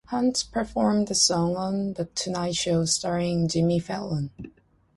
Hunt 0.07 0.45
performed 0.51 1.09
the 1.09 1.13
song 1.13 1.55
on 1.55 1.93
"The 1.93 2.05
Tonight 2.15 2.55
Show 2.55 2.85
Starring 2.85 3.47
Jimmy 3.47 3.77
Fallon". 3.77 4.31